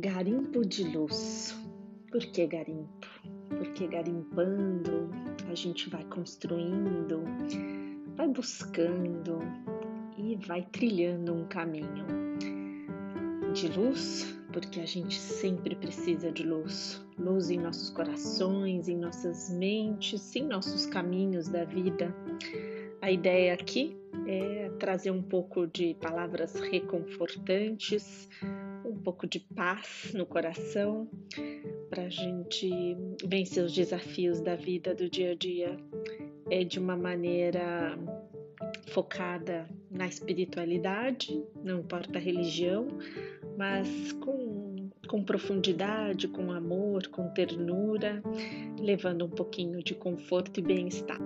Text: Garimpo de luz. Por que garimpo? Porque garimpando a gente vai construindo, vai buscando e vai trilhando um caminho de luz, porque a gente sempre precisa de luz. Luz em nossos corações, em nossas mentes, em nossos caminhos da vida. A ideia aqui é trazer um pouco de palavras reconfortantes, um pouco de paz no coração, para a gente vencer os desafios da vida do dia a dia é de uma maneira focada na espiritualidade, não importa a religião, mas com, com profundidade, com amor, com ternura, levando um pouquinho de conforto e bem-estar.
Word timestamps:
Garimpo 0.00 0.64
de 0.64 0.84
luz. 0.84 1.58
Por 2.12 2.20
que 2.20 2.46
garimpo? 2.46 3.08
Porque 3.48 3.88
garimpando 3.88 5.10
a 5.50 5.54
gente 5.56 5.90
vai 5.90 6.04
construindo, 6.04 7.24
vai 8.16 8.28
buscando 8.28 9.40
e 10.16 10.36
vai 10.46 10.62
trilhando 10.70 11.34
um 11.34 11.48
caminho 11.48 12.06
de 13.52 13.66
luz, 13.76 14.38
porque 14.52 14.78
a 14.78 14.86
gente 14.86 15.18
sempre 15.18 15.74
precisa 15.74 16.30
de 16.30 16.44
luz. 16.44 17.04
Luz 17.18 17.50
em 17.50 17.58
nossos 17.58 17.90
corações, 17.90 18.88
em 18.88 18.96
nossas 18.96 19.50
mentes, 19.50 20.36
em 20.36 20.46
nossos 20.46 20.86
caminhos 20.86 21.48
da 21.48 21.64
vida. 21.64 22.14
A 23.02 23.10
ideia 23.10 23.54
aqui 23.54 23.96
é 24.28 24.70
trazer 24.78 25.10
um 25.10 25.22
pouco 25.22 25.66
de 25.66 25.94
palavras 25.94 26.54
reconfortantes, 26.54 28.28
um 28.88 28.98
pouco 28.98 29.26
de 29.26 29.40
paz 29.40 30.12
no 30.14 30.26
coração, 30.26 31.08
para 31.90 32.04
a 32.04 32.08
gente 32.08 32.96
vencer 33.24 33.64
os 33.64 33.72
desafios 33.72 34.40
da 34.40 34.56
vida 34.56 34.94
do 34.94 35.08
dia 35.08 35.32
a 35.32 35.34
dia 35.34 35.76
é 36.50 36.64
de 36.64 36.78
uma 36.78 36.96
maneira 36.96 37.98
focada 38.88 39.68
na 39.90 40.06
espiritualidade, 40.06 41.42
não 41.62 41.80
importa 41.80 42.18
a 42.18 42.20
religião, 42.20 42.88
mas 43.56 44.12
com, 44.12 44.90
com 45.08 45.22
profundidade, 45.22 46.28
com 46.28 46.50
amor, 46.50 47.06
com 47.08 47.28
ternura, 47.28 48.22
levando 48.78 49.26
um 49.26 49.30
pouquinho 49.30 49.82
de 49.82 49.94
conforto 49.94 50.60
e 50.60 50.62
bem-estar. 50.62 51.18